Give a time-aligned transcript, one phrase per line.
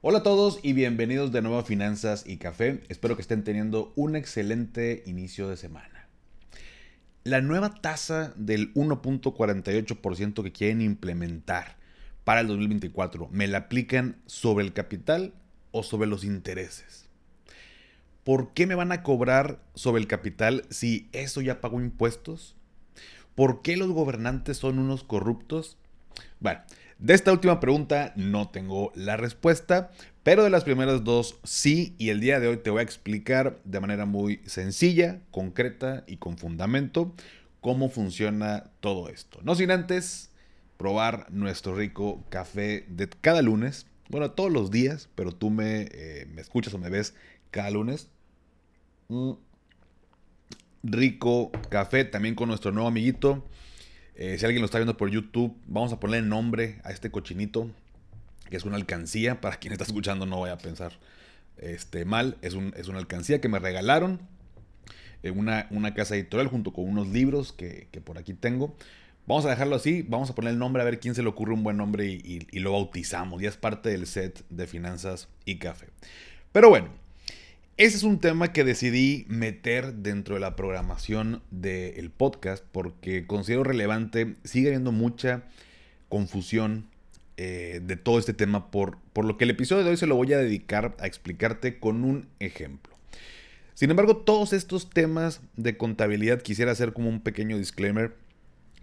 [0.00, 2.82] Hola a todos y bienvenidos de nuevo a Finanzas y Café.
[2.88, 6.06] Espero que estén teniendo un excelente inicio de semana.
[7.24, 11.78] La nueva tasa del 1.48% que quieren implementar
[12.22, 15.34] para el 2024, ¿me la aplican sobre el capital
[15.72, 17.08] o sobre los intereses?
[18.22, 22.54] ¿Por qué me van a cobrar sobre el capital si eso ya pagó impuestos?
[23.34, 25.76] ¿Por qué los gobernantes son unos corruptos?
[26.38, 26.60] Bueno,
[26.98, 29.90] de esta última pregunta no tengo la respuesta,
[30.24, 33.60] pero de las primeras dos sí, y el día de hoy te voy a explicar
[33.64, 37.14] de manera muy sencilla, concreta y con fundamento
[37.60, 39.38] cómo funciona todo esto.
[39.42, 40.30] No sin antes
[40.76, 46.26] probar nuestro rico café de cada lunes, bueno, todos los días, pero tú me, eh,
[46.34, 47.14] me escuchas o me ves
[47.50, 48.10] cada lunes.
[50.82, 53.44] Rico café, también con nuestro nuevo amiguito
[54.18, 57.70] eh, si alguien lo está viendo por YouTube, vamos a ponerle nombre a este cochinito,
[58.50, 59.40] que es una alcancía.
[59.40, 60.92] Para quien está escuchando, no vaya a pensar
[61.56, 62.36] este, mal.
[62.42, 64.20] Es, es una alcancía que me regalaron
[65.22, 68.74] en una, una, casa editorial junto con unos libros que, por aquí tengo.
[69.28, 71.52] Vamos a dejarlo así, vamos a poner el nombre a ver quién se le ocurre
[71.52, 73.40] un buen nombre y, y lo bautizamos.
[73.40, 75.86] Ya es parte del set de finanzas y café.
[76.50, 76.88] Pero bueno,
[77.78, 83.62] ese es un tema que decidí meter dentro de la programación del podcast porque considero
[83.62, 84.34] relevante.
[84.42, 85.44] Sigue habiendo mucha
[86.08, 86.88] confusión
[87.36, 90.16] eh, de todo este tema, por, por lo que el episodio de hoy se lo
[90.16, 92.96] voy a dedicar a explicarte con un ejemplo.
[93.74, 98.16] Sin embargo, todos estos temas de contabilidad quisiera hacer como un pequeño disclaimer.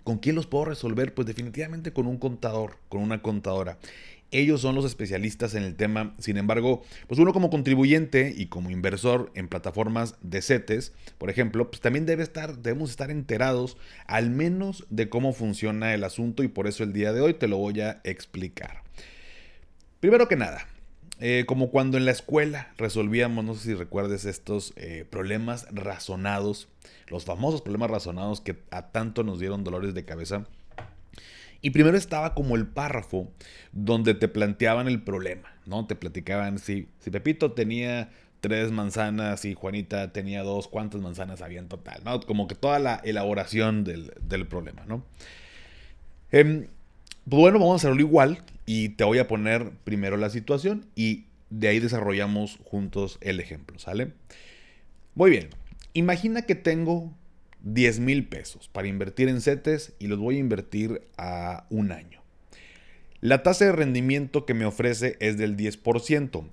[0.06, 1.14] ¿Con quién los puedo resolver?
[1.14, 3.78] Pues definitivamente con un contador, con una contadora.
[4.38, 6.14] Ellos son los especialistas en el tema.
[6.20, 11.72] Sin embargo, pues uno como contribuyente y como inversor en plataformas de CETES, por ejemplo,
[11.72, 16.50] pues también debe estar, debemos estar enterados al menos de cómo funciona el asunto y
[16.50, 18.84] por eso el día de hoy te lo voy a explicar.
[20.02, 20.68] Primero que nada,
[21.22, 26.68] eh, como cuando en la escuela resolvíamos, no sé si recuerdes estos eh, problemas razonados,
[27.08, 30.46] los famosos problemas razonados que a tanto nos dieron dolores de cabeza
[31.62, 33.32] y primero estaba como el párrafo
[33.72, 35.86] donde te planteaban el problema, ¿no?
[35.88, 38.10] Te platicaban si, si Pepito tenía
[38.42, 42.20] tres manzanas y Juanita tenía dos, cuántas manzanas había en total, ¿no?
[42.20, 45.04] Como que toda la elaboración del, problema, ¿no?
[46.32, 46.68] Em,
[47.28, 51.26] pues bueno, vamos a hacerlo igual y te voy a poner primero la situación y
[51.50, 54.14] de ahí desarrollamos juntos el ejemplo, ¿sale?
[55.16, 55.50] Muy bien,
[55.94, 57.16] imagina que tengo
[57.66, 62.22] 10 mil pesos para invertir en CETES y los voy a invertir a un año.
[63.22, 66.48] La tasa de rendimiento que me ofrece es del 10%.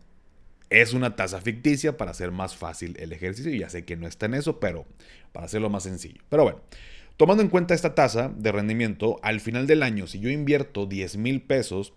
[0.71, 3.53] Es una tasa ficticia para hacer más fácil el ejercicio.
[3.53, 4.87] Ya sé que no está en eso, pero
[5.33, 6.23] para hacerlo más sencillo.
[6.31, 6.63] Pero bueno,
[7.19, 11.19] tomando en cuenta esta tasa de rendimiento, al final del año, si yo invierto 10
[11.19, 11.93] mil pesos,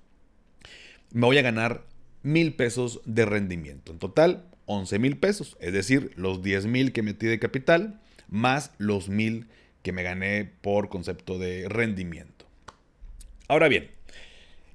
[1.14, 1.86] me voy a ganar
[2.22, 3.94] mil pesos de rendimiento.
[3.94, 5.56] En total, 11 mil pesos.
[5.62, 9.48] Es decir, los 10 mil que metí de capital más los mil
[9.82, 12.46] que me gané por concepto de rendimiento.
[13.48, 13.92] Ahora bien,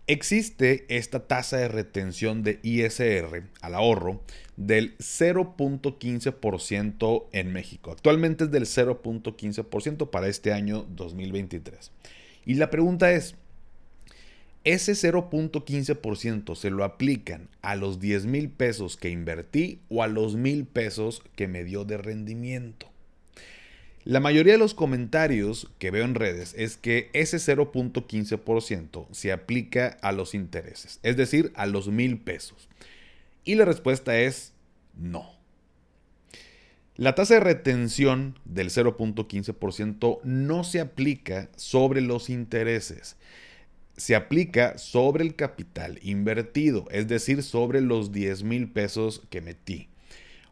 [0.07, 4.23] existe esta tasa de retención de ISR al ahorro
[4.57, 7.91] del 0.15% en México.
[7.91, 11.91] Actualmente es del 0.15% para este año 2023.
[12.47, 13.35] Y la pregunta es,
[14.65, 20.37] ¿ese 0.15% se lo aplican a los 10 mil pesos que invertí o a los
[20.37, 22.87] mil pesos que me dio de rendimiento?
[24.05, 29.99] La mayoría de los comentarios que veo en redes es que ese 0.15% se aplica
[30.01, 32.71] a los intereses, es decir, a los mil pesos.
[33.45, 34.55] Y la respuesta es
[34.95, 35.31] no.
[36.97, 43.17] La tasa de retención del 0.15% no se aplica sobre los intereses.
[43.99, 49.89] Se aplica sobre el capital invertido, es decir, sobre los 10 mil pesos que metí.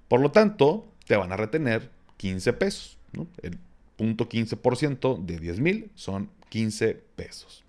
[0.06, 2.98] Por lo tanto, te van a retener 15 pesos.
[3.43, 3.58] El
[3.96, 7.64] punto 15% de 10 mil son 15 pesos.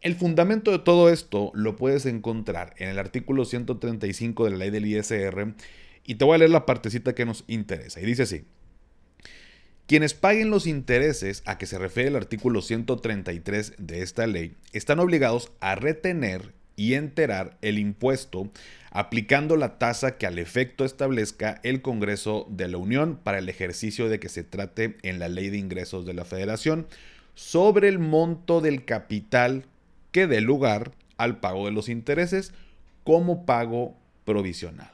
[0.00, 4.70] El fundamento de todo esto lo puedes encontrar en el artículo 135 de la ley
[4.70, 5.54] del ISR
[6.04, 8.00] y te voy a leer la partecita que nos interesa.
[8.00, 8.44] Y dice así.
[9.86, 14.98] Quienes paguen los intereses a que se refiere el artículo 133 de esta ley están
[14.98, 18.50] obligados a retener y enterar el impuesto
[18.90, 24.08] aplicando la tasa que al efecto establezca el Congreso de la Unión para el ejercicio
[24.08, 26.86] de que se trate en la Ley de Ingresos de la Federación
[27.34, 29.64] sobre el monto del capital
[30.12, 32.52] que dé lugar al pago de los intereses
[33.02, 34.90] como pago provisional.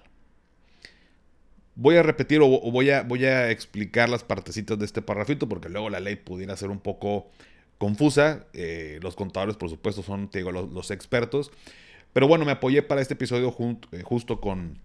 [1.75, 5.69] Voy a repetir o voy a, voy a explicar las partecitas de este parrafito porque
[5.69, 7.31] luego la ley pudiera ser un poco
[7.81, 8.47] confusa.
[8.53, 11.51] Eh, los contadores, por supuesto, son digo, los, expertos.
[12.13, 13.57] Pero bueno, me apoyé para este episodio
[13.93, 14.79] eh, justo con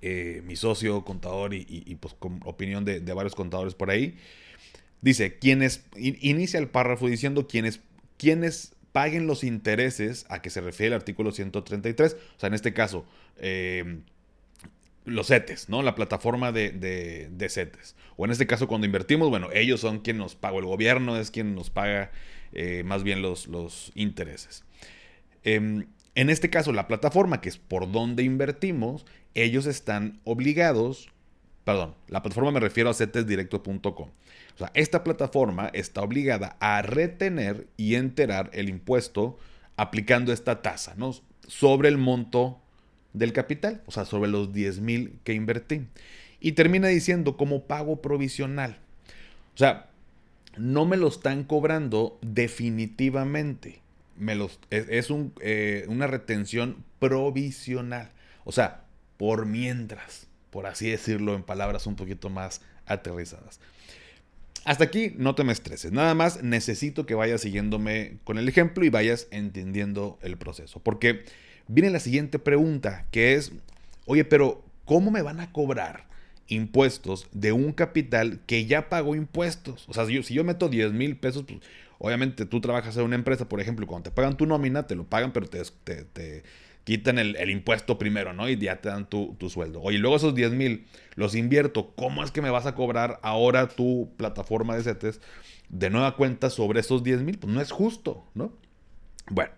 [0.00, 4.16] eh, mi socio contador y, pues con opinión de, varios contadores por ahí.
[5.02, 7.80] Dice, quienes, inicia el párrafo diciendo quienes,
[8.16, 12.72] quienes paguen los intereses a que se refiere el artículo 133, o sea, en este
[12.72, 13.06] caso,
[15.10, 15.82] los CETES, ¿no?
[15.82, 17.96] La plataforma de, de, CETES.
[18.16, 21.30] O en este caso, cuando invertimos, bueno, ellos son quien nos paga, el gobierno es
[21.30, 22.10] quien nos paga
[22.52, 24.64] eh, más bien los, los intereses.
[25.42, 31.08] Em, en este caso, la plataforma, que es por donde invertimos, ellos están obligados,
[31.64, 34.08] perdón, la plataforma me refiero a cetesdirecto.com.
[34.54, 39.38] O sea, esta plataforma está obligada a retener y enterar el impuesto
[39.76, 41.14] aplicando esta tasa, ¿no?
[41.46, 42.60] Sobre el monto
[43.12, 45.82] del capital, o sea, sobre los 10 mil que invertí.
[46.40, 48.78] Y termina diciendo como pago provisional.
[49.54, 49.90] O sea,
[50.56, 53.80] no me lo están cobrando definitivamente.
[54.16, 55.08] Me los, es,
[55.40, 58.10] eh, una retención provisional.
[58.44, 58.84] O sea,
[59.16, 63.60] por mientras, por así decirlo en palabras un poquito más aterrizadas.
[64.64, 68.84] Hasta aquí no te me estreses, nada más necesito que vayas siguiéndome con el ejemplo
[68.84, 70.80] y vayas entendiendo el proceso.
[70.80, 71.24] Porque
[71.70, 73.52] viene la siguiente pregunta, que es,
[74.06, 76.08] oye, pero ¿cómo me van a cobrar
[76.48, 79.88] impuestos de un capital que ya pagó impuestos?
[79.88, 81.60] O sea, si yo, meto 10 mil pesos, pues,
[81.98, 85.04] obviamente tú trabajas en una empresa, por ejemplo, cuando te pagan tu nómina, te lo
[85.04, 85.62] pagan, pero te,
[86.12, 86.42] te,
[86.82, 88.48] quitan el, impuesto primero, ¿no?
[88.48, 89.80] Y ya te dan tu, tu sueldo.
[89.80, 93.68] Oye, luego esos 10 mil los invierto, ¿cómo es que me vas a cobrar ahora
[93.68, 95.20] tu plataforma de CETES
[95.68, 97.38] de nueva cuenta sobre esos 10 mil?
[97.38, 98.52] Pues no es justo, ¿no?
[99.30, 99.52] Bueno,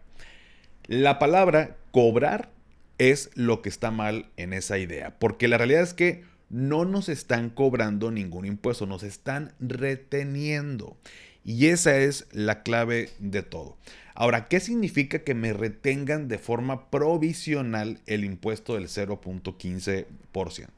[0.87, 2.51] la palabra cobrar
[2.99, 7.09] es lo que está mal en esa idea, porque la realidad es que no nos
[7.09, 10.97] están cobrando ningún impuesto, nos están reteniendo.
[11.45, 13.77] Y esa es la clave de todo.
[14.15, 20.69] Ahora, ¿qué significa que me retengan de forma provisional el impuesto del 0.15%?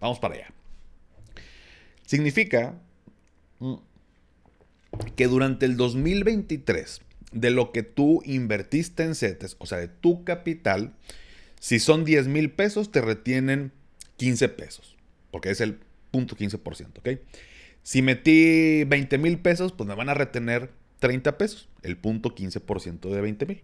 [0.00, 0.48] Vamos para allá.
[2.06, 2.74] Significa
[3.58, 3.74] mm,
[5.14, 7.02] que durante el 2023
[7.32, 10.94] de lo que tú invertiste en CETES, o sea, de tu capital,
[11.60, 13.72] si son 10 mil pesos, te retienen
[14.16, 14.96] 15 pesos,
[15.30, 15.78] porque es el
[16.10, 17.20] punto 15%, ¿ok?
[17.82, 23.10] Si metí 20 mil pesos, pues me van a retener 30 pesos, el punto 15%
[23.10, 23.62] de 20 mil.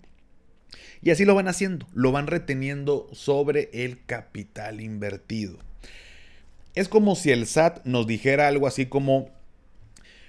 [1.03, 5.59] Y así lo van haciendo, lo van reteniendo sobre el capital invertido.
[6.75, 9.31] Es como si el SAT nos dijera algo así como,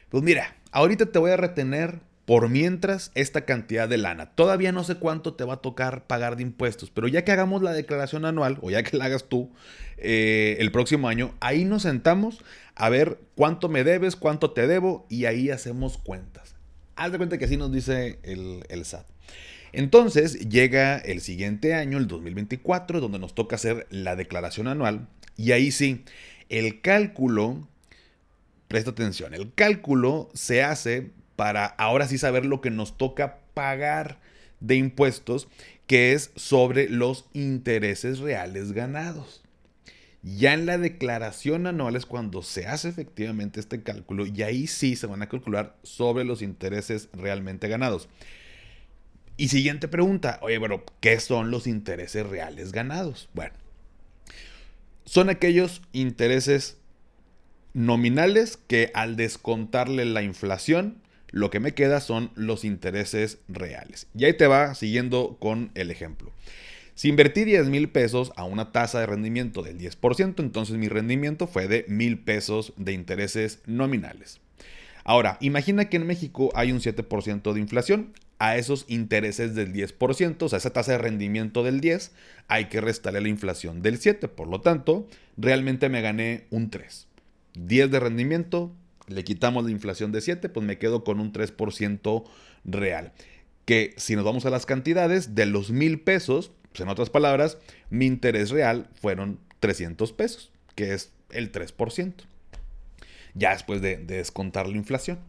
[0.10, 4.32] pues mira, ahorita te voy a retener por mientras esta cantidad de lana.
[4.36, 7.62] Todavía no sé cuánto te va a tocar pagar de impuestos, pero ya que hagamos
[7.62, 9.50] la declaración anual o ya que la hagas tú
[9.98, 12.44] eh, el próximo año, ahí nos sentamos
[12.76, 16.56] a ver cuánto me debes, cuánto te debo y ahí hacemos cuentas.
[16.98, 19.08] Haz de cuenta que así nos dice el, el SAT.
[19.72, 25.08] Entonces llega el siguiente año, el 2024, donde nos toca hacer la declaración anual
[25.38, 26.04] y ahí sí,
[26.50, 27.70] el cálculo,
[28.68, 34.20] presta atención, el cálculo se hace para ahora sí saber lo que nos toca pagar
[34.60, 35.48] de impuestos,
[35.86, 39.42] que es sobre los intereses reales ganados.
[40.24, 44.98] Ya en la declaración anual es cuando se hace efectivamente este cálculo y ahí sí
[44.98, 48.10] se van a calcular sobre los intereses realmente ganados.
[49.38, 53.30] Y siguiente pregunta, oye, pero ¿qué son los intereses reales ganados?
[53.34, 53.54] Bueno,
[55.06, 56.78] son aquellos intereses
[57.74, 64.08] nominales que al descontarle la inflación lo que me queda son los intereses reales.
[64.16, 66.32] Y ahí te va siguiendo con el ejemplo.
[66.96, 71.46] Si invertí 10 mil pesos a una tasa de rendimiento del 10%, entonces mi rendimiento
[71.46, 74.40] fue de mil pesos de intereses nominales.
[75.04, 78.14] Ahora, imagina que en México hay un 7% de inflación.
[78.40, 82.12] A esos intereses del 10%, o sea, esa tasa de rendimiento del 10,
[82.48, 84.28] hay que restarle la inflación del 7.
[84.28, 85.08] Por lo tanto,
[85.38, 87.08] realmente me gané un 3.
[87.54, 88.72] 10 de rendimiento,
[89.08, 92.24] le quitamos la inflación de 7, pues me quedo con un 3%
[92.66, 93.14] real.
[93.66, 97.58] Que si nos vamos a las cantidades, de los mil pesos, pues en otras palabras,
[97.90, 102.14] mi interés real fueron 300 pesos, que es el 3%.
[103.34, 105.20] Ya después de, descontar la inflación.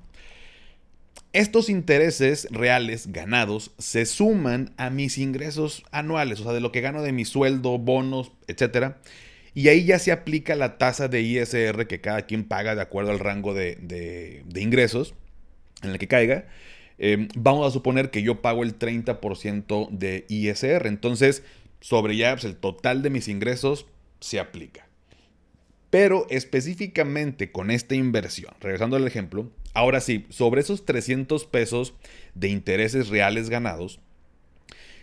[1.33, 6.81] Estos intereses reales ganados se suman a mis ingresos anuales, o sea, de lo que
[6.81, 8.95] gano de mi sueldo, bonos, etc.
[9.55, 13.11] Y ahí ya se aplica la tasa de ISR que cada quien paga de acuerdo
[13.11, 15.15] al rango de, ingresos
[15.83, 16.47] en el que caiga.
[16.99, 20.87] Em, vamos a suponer que yo pago el 30% de ISR.
[20.87, 21.43] Entonces,
[21.81, 23.87] sobre ya pues, el total de mis ingresos
[24.21, 24.89] se aplica.
[25.91, 31.95] Pero específicamente con esta inversión, regresando al ejemplo, ahora sí, sobre esos 300 pesos
[32.35, 34.01] de intereses reales ganados,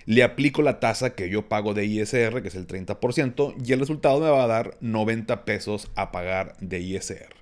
[0.06, 3.80] le aplico la tasa que yo pago de ISR, que es el 30%, y el
[3.80, 7.36] resultado me va a dar 90 pesos a pagar de ISR.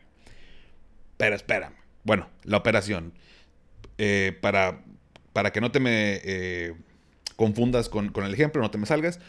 [1.17, 1.75] Pero espérame.
[2.03, 3.13] Bueno, la operación.
[3.97, 4.81] Eh, para,
[5.33, 6.73] para que no te me eh,
[7.35, 9.19] confundas con, con, el ejemplo, no te me salgas.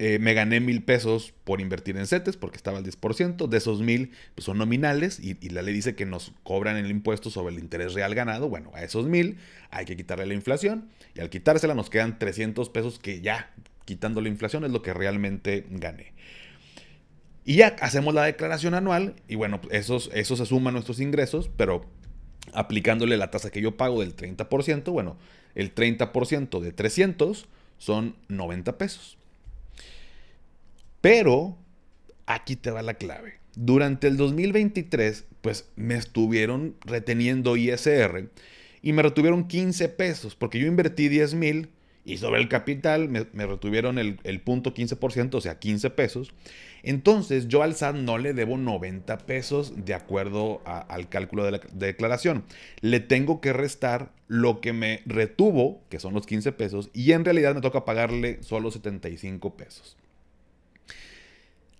[0.00, 3.46] Eh, me gané mil pesos por invertir en CETES porque estaba al 10%.
[3.46, 7.30] De esos mil pues son nominales y, la ley dice que nos cobran el impuesto
[7.30, 8.48] sobre el interés real ganado.
[8.48, 9.38] Bueno, a esos mil
[9.70, 13.52] hay que quitarle la inflación y al quitársela nos quedan 300 pesos que ya
[13.84, 16.12] quitando la inflación es lo que realmente gané.
[17.44, 21.84] Y ya hacemos la declaración anual y bueno, esos, esos se suman nuestros ingresos, pero
[22.52, 25.16] aplicándole la tasa que yo pago del 30%, bueno,
[25.54, 27.46] el 30% de 300
[27.78, 29.18] son 90 pesos.
[31.04, 31.58] Pero
[32.24, 33.34] aquí te va la clave.
[33.56, 38.30] Durante el 2023, pues me estuvieron reteniendo ISR
[38.80, 41.68] y me retuvieron 15 pesos porque yo invertí 10 mil
[42.06, 46.32] y sobre el capital me, retuvieron el, punto 15%, o sea, 15 pesos.
[46.82, 51.60] Entonces yo al SAT no le debo 90 pesos de acuerdo al cálculo de la
[51.74, 52.44] declaración.
[52.80, 57.26] Le tengo que restar lo que me retuvo, que son los 15 pesos, y en
[57.26, 59.98] realidad me toca pagarle solo 75 pesos.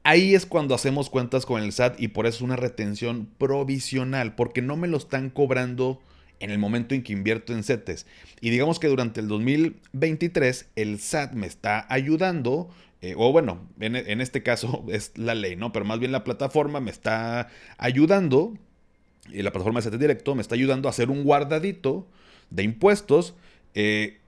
[0.07, 4.35] Ahí es cuando hacemos cuentas con el SAT y por eso es una retención provisional,
[4.35, 5.99] porque no me lo están cobrando
[6.41, 8.05] en el momento en que invierto en CETES.
[8.43, 12.69] Y digamos que durante el 2023 el SAT me está ayudando,
[13.01, 15.73] eh, o bueno, en, este caso es la ley, ¿no?
[15.73, 18.53] Pero más bien la plataforma me está ayudando,
[19.33, 22.07] y la plataforma de CETES Directo me está ayudando a hacer un guardadito
[22.51, 23.35] de impuestos.
[23.75, 24.19] Eh,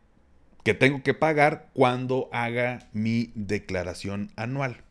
[0.65, 4.86] que tengo que pagar cuando haga mi declaración anual.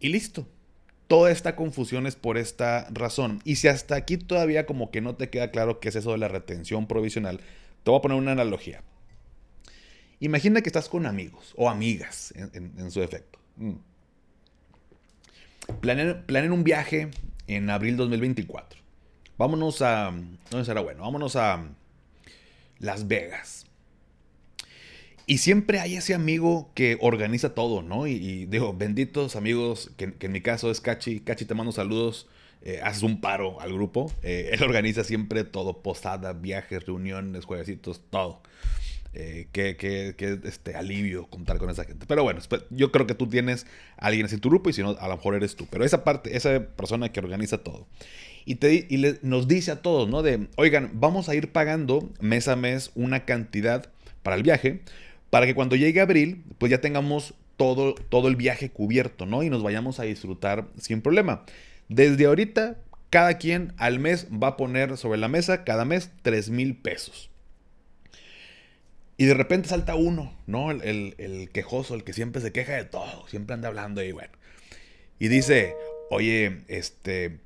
[0.00, 0.46] Y listo.
[1.08, 3.40] Toda esta confusión es por esta razón.
[3.44, 6.18] Y si hasta aquí todavía como que no te queda claro qué es eso de
[6.18, 7.40] la retención provisional,
[7.84, 8.82] te voy a poner una analogía.
[10.18, 13.38] Imagina que estás con amigos o amigas en, su defecto.
[13.56, 13.74] Mm.
[15.80, 17.10] Planen, un viaje
[17.46, 18.80] en abril 2024.
[19.36, 20.12] Vámonos a...
[20.50, 21.02] ¿Dónde será bueno?
[21.02, 21.68] Vámonos a
[22.78, 23.65] Las Vegas.
[25.28, 28.06] Y siempre hay ese amigo que organiza todo, ¿no?
[28.06, 31.18] Y, digo, benditos amigos, que, en mi caso es Cachi.
[31.18, 32.28] Cachi, te mando saludos.
[32.62, 34.10] Eh, haces un paro al grupo.
[34.22, 38.40] Eh, él organiza siempre todo: posada, viajes, reuniones, jueguecitos, todo.
[39.14, 40.14] Eh, qué,
[40.44, 42.06] este, alivio contar con esa gente.
[42.06, 42.40] Pero bueno,
[42.70, 43.66] yo creo que tú tienes
[43.96, 45.66] a alguien así en tu grupo y si no, a lo mejor eres tú.
[45.68, 47.88] Pero esa parte, esa persona que organiza todo.
[48.44, 50.22] Y, te, y nos dice a todos, ¿no?
[50.22, 53.90] De, oigan, vamos a ir pagando mes a mes una cantidad
[54.22, 54.82] para el viaje
[55.30, 59.42] para que cuando llegue abril, pues ya tengamos todo, todo el viaje cubierto, ¿no?
[59.42, 61.44] Y nos vayamos a disfrutar sin problema.
[61.88, 62.76] Desde ahorita,
[63.10, 67.30] cada quien al mes va a poner sobre la mesa, cada mes, 3 mil pesos.
[69.18, 70.70] Y de repente salta uno, ¿no?
[70.70, 74.32] El, quejoso, el que siempre se queja de todo, siempre anda hablando y bueno.
[75.18, 75.74] Y dice,
[76.10, 77.38] oye, este,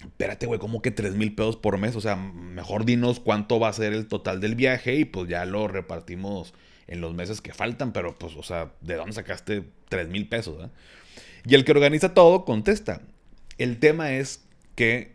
[0.00, 1.94] espérate, güey, ¿cómo que 3 mil pesos por mes?
[1.96, 5.44] O sea, mejor dinos cuánto va a ser el total del viaje y pues ya
[5.44, 6.54] lo repartimos
[6.86, 10.68] en los meses que faltan, pero pues, o sea, ¿de dónde sacaste 3 mil pesos?
[11.46, 13.00] Y el que organiza todo contesta.
[13.58, 15.12] El tema es que,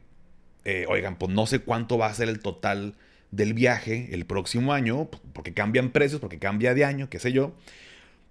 [0.65, 2.95] eh, oigan, pues no sé cuánto va a ser el total
[3.31, 7.53] del viaje el próximo año, porque cambian precios, porque cambia de año, qué sé yo.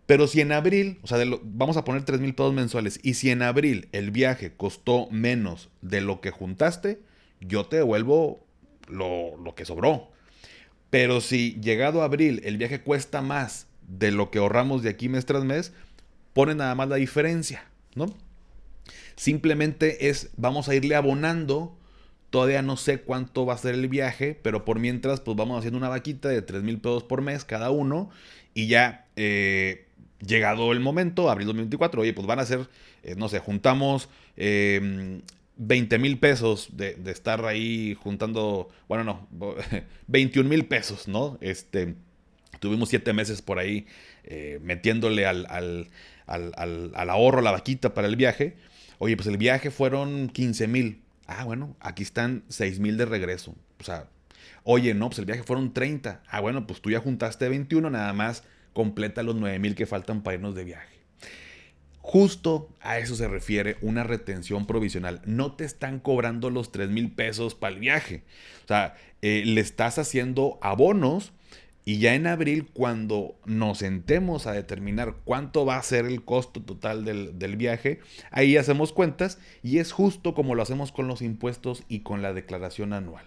[0.06, 3.30] Pero si en abril, o sea, vamos a poner 3 mil pesos mensuales, y si
[3.30, 7.00] en abril el viaje costó menos de lo que juntaste,
[7.40, 8.44] yo te devuelvo
[8.88, 10.10] lo, lo que sobró.
[10.90, 15.26] Pero si llegado abril el viaje cuesta más de lo que ahorramos de aquí mes
[15.26, 15.72] tras mes,
[16.32, 17.64] pone nada más la diferencia,
[17.94, 18.06] ¿no?
[19.16, 21.76] Simplemente es, vamos a irle abonando.
[22.30, 25.78] Todavía no sé cuánto va a ser el viaje, pero por mientras, pues vamos haciendo
[25.78, 28.10] una vaquita de 3 mil pesos por mes cada uno.
[28.54, 29.86] Y ya, eh,
[30.20, 32.68] llegado el momento, abril 2024, oye, pues van a ser,
[33.02, 35.20] eh, no sé, juntamos eh,
[35.58, 39.28] 20 mil pesos de, estar ahí juntando, bueno, no,
[40.06, 41.38] 21 mil pesos, ¿no?
[41.40, 41.94] Este,
[42.60, 43.86] tuvimos siete meses por ahí
[44.24, 45.88] eh, metiéndole al, al,
[46.26, 46.52] al,
[46.94, 48.56] al, ahorro, la vaquita para el viaje.
[48.98, 51.02] Oye, pues el viaje fueron 15 mil.
[51.26, 53.54] Ah, bueno, aquí están 6 mil de regreso.
[53.80, 54.08] O sea,
[54.70, 56.22] Oye, no, pues el viaje fueron 30.
[56.28, 60.22] Ah, bueno, pues tú ya juntaste 21, nada más completa los 9 mil que faltan
[60.22, 60.97] para irnos de viaje.
[62.10, 65.20] Justo a eso se refiere una retención provisional.
[65.26, 68.22] No te están cobrando los 3 mil pesos para el viaje.
[68.64, 71.34] O sea, eh, le estás haciendo abonos
[71.84, 76.62] y ya en abril, cuando nos sentemos a determinar cuánto va a ser el costo
[76.62, 78.00] total del, del, viaje,
[78.30, 82.32] ahí hacemos cuentas y es justo como lo hacemos con los impuestos y con la
[82.32, 83.26] declaración anual.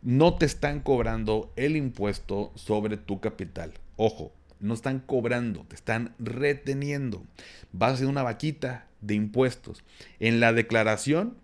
[0.00, 3.74] No te están cobrando el impuesto sobre tu capital.
[3.96, 7.24] Ojo, no están cobrando, te están reteniendo.
[7.72, 9.82] Vas a hacer una vaquita de impuestos.
[10.18, 11.36] En la declaración,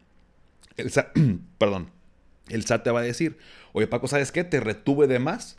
[0.76, 1.16] el SAT,
[1.58, 1.90] perdón,
[2.48, 3.38] el SAT te va a decir,
[3.72, 4.44] oye Paco, ¿sabes qué?
[4.44, 5.58] Te retuve de más.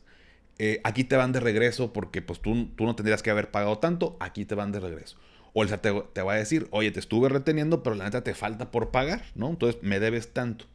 [0.59, 3.77] Eh, aquí te van de regreso porque pues tú, tú, no tendrías que haber pagado
[3.77, 5.17] tanto, aquí te van de regreso.
[5.53, 8.23] O el SAT te, te, va a decir, oye, te estuve reteniendo, pero la neta
[8.23, 9.49] te falta por pagar, ¿no?
[9.49, 10.65] Entonces me debes tanto.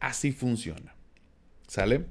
[0.00, 0.94] Así funciona.
[1.66, 2.06] ¿Sale?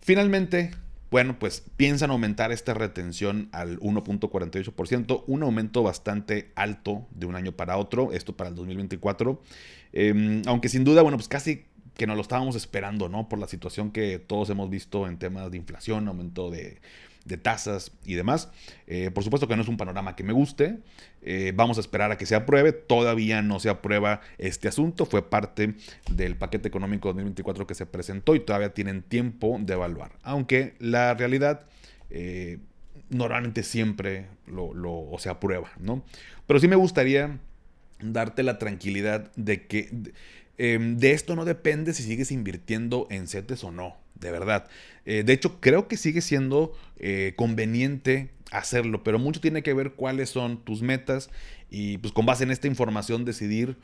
[0.00, 0.70] Finalmente,
[1.10, 7.52] bueno, pues piensan aumentar esta retención al 1.48%, un aumento bastante alto de un año
[7.52, 9.42] para otro, esto para el 2024.
[9.92, 11.64] Eh, aunque sin duda, bueno, pues casi
[11.94, 13.28] que nos lo estábamos esperando, ¿no?
[13.28, 16.80] Por la situación que todos hemos visto en temas de inflación, aumento de,
[17.24, 18.50] de tasas y demás.
[18.86, 20.78] Eh, por supuesto que no es un panorama que me guste.
[21.22, 22.72] Eh, vamos a esperar a que se apruebe.
[22.72, 25.06] Todavía no se aprueba este asunto.
[25.06, 25.74] Fue parte
[26.10, 30.12] del paquete económico 2024 que se presentó y todavía tienen tiempo de evaluar.
[30.22, 31.66] Aunque la realidad
[32.10, 32.58] eh,
[33.10, 36.04] normalmente siempre lo, se aprueba, ¿no?
[36.46, 37.38] Pero sí me gustaría
[38.00, 39.90] darte la tranquilidad de que
[40.58, 44.68] em, de esto no depende si sigues invirtiendo en CETES o no de verdad.
[45.04, 49.92] Eh, de hecho, creo que sigue siendo eh, conveniente hacerlo, pero mucho tiene que ver
[49.92, 51.30] cuáles son tus metas
[51.70, 53.76] y pues con base en esta información decidir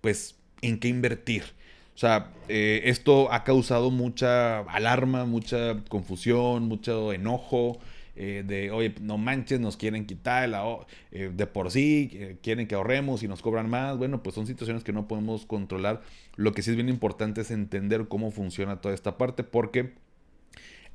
[0.00, 1.44] pues en qué invertir.
[1.94, 7.80] O sea, eh, esto ha causado mucha alarma, mucha confusión, mucho enojo.
[8.18, 10.50] De, oye, no manches, nos quieren quitar
[11.10, 13.96] de por sí, quieren que ahorremos y nos cobran más.
[13.96, 16.02] Bueno, pues son situaciones que no podemos controlar.
[16.36, 19.92] Lo que sí es bien importante es entender cómo funciona toda esta parte, porque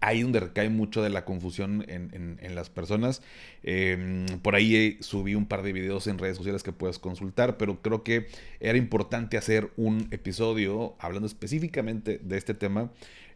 [0.03, 3.21] ahí donde recae mucho de la confusión en, las personas.
[3.63, 7.81] Em, por ahí subí un par de videos en redes sociales que puedes consultar, pero
[7.81, 8.27] creo que
[8.59, 12.91] era importante hacer un episodio hablando específicamente de este tema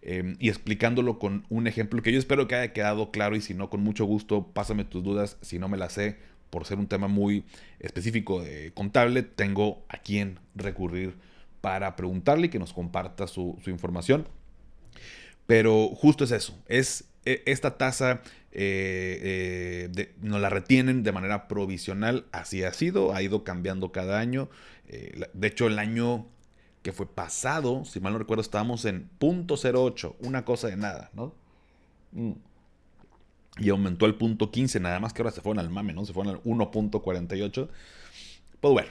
[0.08, 3.54] em, y explicándolo con un ejemplo que yo espero que haya quedado claro y si
[3.54, 5.38] no, con mucho gusto, pásame tus dudas.
[5.42, 6.18] Si no me las sé,
[6.50, 7.44] por ser un tema muy
[7.80, 11.16] específico de contable, tengo a quién recurrir
[11.62, 14.28] para preguntarle y que nos comparta su, información.
[15.46, 21.48] Pero justo es eso, es e, esta tasa eh, eh, nos la retienen de manera
[21.48, 24.50] provisional, así ha sido, ha ido cambiando cada año.
[24.88, 26.28] Eh, de hecho, el año
[26.82, 31.34] que fue pasado, si mal no recuerdo, estábamos en .08, una cosa de nada, ¿no?
[32.12, 32.34] Mm.
[33.60, 36.06] Y aumentó el punto 15, nada más que ahora se fueron al mame, ¿no?
[36.06, 37.70] Se fueron al 1.48.
[38.62, 38.90] Pues bueno,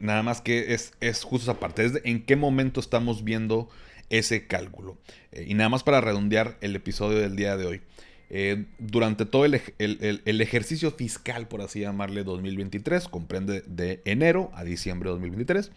[0.00, 3.68] nada más que es, es justo esa parte, en qué momento estamos viendo
[4.10, 4.98] ese cálculo.
[5.32, 7.80] Eh, y nada más para redondear el episodio del día de hoy.
[8.28, 15.08] Eh, durante todo el, ejercicio fiscal, por así llamarle, 2023, comprende de enero a diciembre
[15.08, 15.70] de 2023.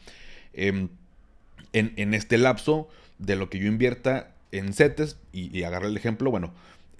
[0.53, 0.89] Em,
[1.73, 6.51] en, este lapso de lo que yo invierta en CETES, y, y el ejemplo, bueno,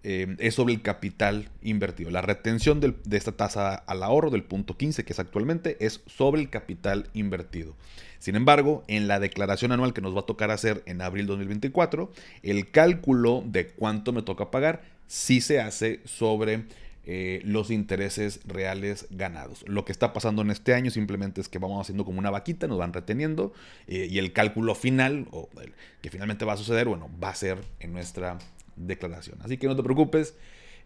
[0.04, 2.12] em, es sobre el capital invertido.
[2.12, 6.42] La retención de esta tasa al ahorro del punto 15, que es actualmente, es sobre
[6.42, 7.76] el capital invertido.
[8.20, 12.12] Sin embargo, en la declaración anual que nos va a tocar hacer en abril 2024,
[12.44, 16.66] el cálculo de cuánto me toca pagar sí se hace sobre
[17.06, 19.64] eh, los intereses reales ganados.
[19.68, 22.68] Lo que está pasando en este año simplemente es que vamos haciendo como una vaquita,
[22.68, 23.54] nos van reteniendo
[23.88, 27.36] eh, y el cálculo final, o el, que finalmente va a suceder, bueno, va a
[27.36, 28.38] ser en nuestra
[28.76, 29.40] declaración.
[29.42, 30.36] Así que no te preocupes.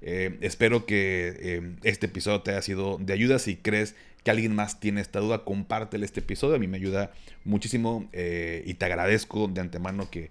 [0.02, 3.39] Eh, espero que este episodio te haya sido de ayuda.
[3.39, 6.56] Si crees que alguien más tiene esta duda, compártele este episodio.
[6.56, 7.12] A mí me ayuda
[7.43, 10.30] muchísimo y te agradezco de antemano que,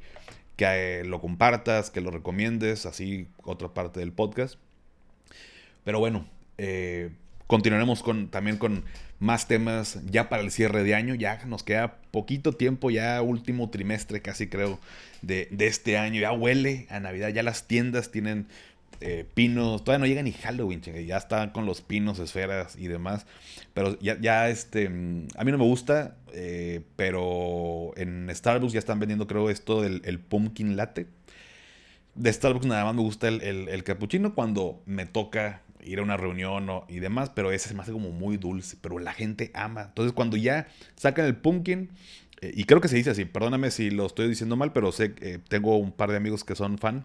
[0.57, 4.59] que lo compartas, que lo recomiendes, así otra parte del podcast.
[5.85, 6.27] Pero bueno,
[6.59, 7.11] eh,
[7.47, 8.85] continuaremos con, también con
[9.19, 11.15] más temas ya para el cierre de año.
[11.15, 14.79] Ya nos queda poquito tiempo, ya último trimestre casi creo
[15.23, 16.21] de, de este año.
[16.21, 18.47] Ya huele a Navidad, ya las tiendas tienen
[19.05, 23.27] eh, pinos, todavía no llega ni Halloween, ya están con los pinos, esferas y demás.
[23.75, 28.79] Pero ya, ya este, mm, a mí no me gusta, eh, pero en Starbucks ya
[28.79, 31.09] están vendiendo, creo, esto del el pumpkin latte.
[32.15, 36.17] De Starbucks nada más me gusta el, el, cappuccino cuando me toca ir a una
[36.17, 39.83] reunión y demás, pero ese se me hace como muy dulce, pero la gente ama.
[39.89, 40.67] Entonces cuando ya
[40.97, 41.91] sacan el pumpkin,
[42.43, 45.15] Eh, y creo que se dice así, perdóname si lo estoy diciendo mal, pero sé
[45.15, 47.05] que tengo un par de amigos que son fan.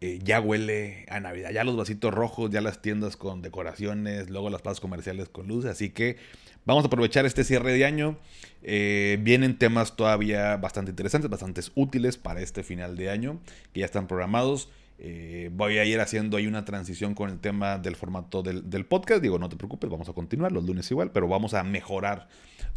[0.00, 4.48] Eh, ya huele a Navidad, ya los vasitos rojos, ya las tiendas con decoraciones, luego
[4.48, 6.18] las plazas comerciales con luces, así que
[6.66, 8.16] vamos a aprovechar este cierre de año.
[8.62, 13.40] Eh, vienen temas todavía bastante interesantes, bastante útiles para este final de año,
[13.72, 14.68] que ya están programados.
[14.98, 19.22] Eh, voy a ir haciendo ahí una transición con el tema del formato del, podcast.
[19.22, 22.28] Digo, no te preocupes, vamos a continuar los lunes igual, pero vamos a mejorar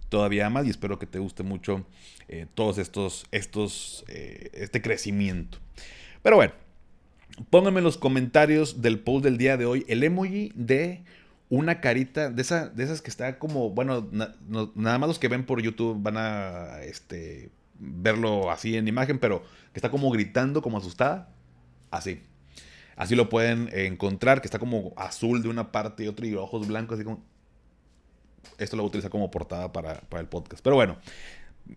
[0.09, 1.85] todavía más y espero que te guste mucho
[2.27, 5.59] eh, todos estos, estos, eh, este crecimiento.
[6.21, 6.53] Pero bueno,
[7.49, 11.03] pónganme en los comentarios del post del día de hoy el emoji de
[11.47, 15.45] una carita de, esa, de esas que está como, bueno, nada más los que ven
[15.45, 20.77] por YouTube van a este, verlo así en imagen, pero que está como gritando, como
[20.77, 21.29] asustada
[21.91, 22.21] Así.
[22.95, 26.67] Así lo pueden encontrar, que está como azul de una parte y otra y ojos
[26.67, 27.23] blancos, así como...
[28.57, 30.61] Esto lo voy a utilizar como portada para, el podcast.
[30.61, 30.97] Pero bueno,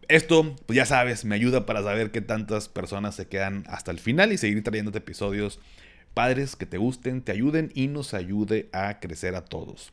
[0.08, 4.00] esto, pues ya sabes, me ayuda para saber qué tantas personas se quedan hasta el
[4.00, 5.60] final y seguir trayéndote episodios
[6.12, 9.92] padres que te gusten, te ayuden y nos ayude a crecer a todos.